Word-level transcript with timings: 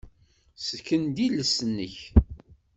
Ssken-d 0.59 1.17
iles-nnek. 1.25 1.95